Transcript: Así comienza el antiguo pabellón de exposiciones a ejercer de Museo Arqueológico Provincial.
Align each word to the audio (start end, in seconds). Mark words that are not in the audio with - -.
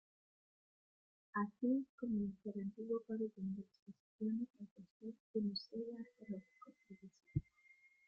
Así 1.35 1.85
comienza 1.99 2.49
el 2.55 2.61
antiguo 2.61 3.03
pabellón 3.07 3.55
de 3.55 3.61
exposiciones 3.61 4.47
a 4.59 4.63
ejercer 4.63 5.13
de 5.35 5.41
Museo 5.41 5.95
Arqueológico 5.95 6.71
Provincial. 6.87 7.43